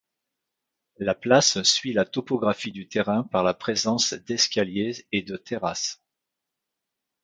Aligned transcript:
La 0.97 1.13
place 1.13 1.61
suit 1.61 1.93
la 1.93 2.05
topographie 2.05 2.71
du 2.71 2.87
terrain 2.87 3.21
par 3.21 3.43
la 3.43 3.53
présence 3.53 4.13
d'escaliers 4.13 5.05
et 5.11 5.21
de 5.21 5.37
terrasses. 5.37 6.01